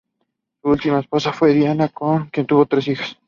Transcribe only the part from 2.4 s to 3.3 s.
tuvo tres hijas.